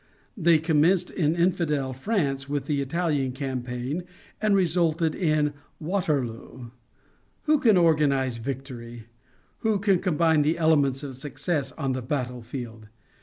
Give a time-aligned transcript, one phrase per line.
[0.35, 4.01] They commenced in infidel France with the Italian campaign,
[4.41, 6.71] and resulted in Waterloo.
[7.43, 9.03] Who can organize victory?
[9.59, 12.87] Who can combine the elements of success on the battlefield?